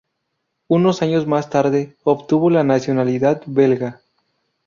Unos 0.67 1.03
años 1.03 1.27
más 1.27 1.51
tarde 1.51 1.95
obtuvo 2.05 2.49
la 2.49 2.63
nacionalidad 2.63 3.43
belga. 3.45 4.01